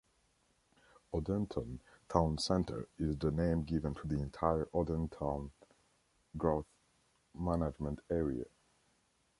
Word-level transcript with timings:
Odenton 1.13 1.77
Town 2.09 2.35
Center 2.39 2.87
is 2.97 3.19
the 3.19 3.29
name 3.29 3.61
given 3.63 3.93
to 3.93 4.07
the 4.07 4.19
entire 4.19 4.65
Odenton 4.73 5.51
Growth 6.35 6.65
Management 7.35 7.99
Area. 8.09 8.45